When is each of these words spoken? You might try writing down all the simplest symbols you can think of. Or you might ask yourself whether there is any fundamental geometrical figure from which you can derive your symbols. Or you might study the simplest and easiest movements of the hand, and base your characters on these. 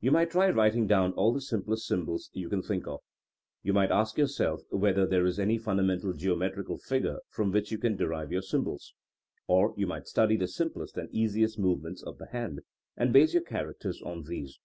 You 0.00 0.10
might 0.10 0.30
try 0.30 0.48
writing 0.48 0.86
down 0.86 1.12
all 1.12 1.34
the 1.34 1.40
simplest 1.42 1.86
symbols 1.86 2.30
you 2.32 2.48
can 2.48 2.62
think 2.62 2.86
of. 2.86 2.92
Or 2.92 3.02
you 3.62 3.72
might 3.74 3.90
ask 3.90 4.16
yourself 4.16 4.62
whether 4.70 5.04
there 5.06 5.26
is 5.26 5.38
any 5.38 5.58
fundamental 5.58 6.14
geometrical 6.14 6.78
figure 6.78 7.18
from 7.28 7.52
which 7.52 7.70
you 7.70 7.76
can 7.76 7.94
derive 7.94 8.32
your 8.32 8.40
symbols. 8.40 8.94
Or 9.46 9.74
you 9.76 9.86
might 9.86 10.06
study 10.06 10.38
the 10.38 10.48
simplest 10.48 10.96
and 10.96 11.10
easiest 11.14 11.58
movements 11.58 12.02
of 12.02 12.16
the 12.16 12.28
hand, 12.28 12.60
and 12.96 13.12
base 13.12 13.34
your 13.34 13.42
characters 13.42 14.00
on 14.00 14.22
these. 14.22 14.58